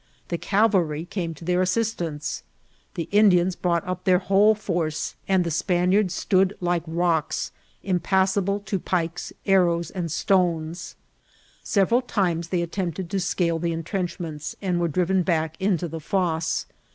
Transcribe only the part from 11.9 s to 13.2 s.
^al times they attempted to